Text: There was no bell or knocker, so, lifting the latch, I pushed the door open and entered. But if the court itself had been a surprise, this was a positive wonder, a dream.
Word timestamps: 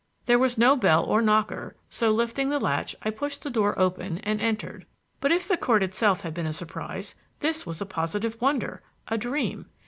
There 0.25 0.39
was 0.39 0.57
no 0.57 0.75
bell 0.75 1.03
or 1.05 1.21
knocker, 1.21 1.75
so, 1.87 2.09
lifting 2.09 2.49
the 2.49 2.57
latch, 2.57 2.95
I 3.03 3.11
pushed 3.11 3.43
the 3.43 3.51
door 3.51 3.77
open 3.77 4.17
and 4.23 4.41
entered. 4.41 4.87
But 5.19 5.31
if 5.31 5.47
the 5.47 5.57
court 5.57 5.83
itself 5.83 6.21
had 6.21 6.33
been 6.33 6.47
a 6.47 6.53
surprise, 6.53 7.13
this 7.41 7.67
was 7.67 7.81
a 7.81 7.85
positive 7.85 8.41
wonder, 8.41 8.81
a 9.09 9.19
dream. 9.19 9.67